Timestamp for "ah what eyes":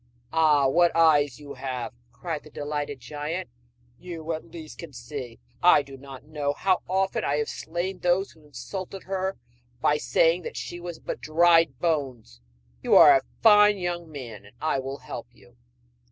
0.33-1.39